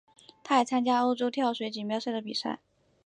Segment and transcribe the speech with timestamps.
[0.43, 2.59] 他也参加欧洲跳水锦标赛的比赛。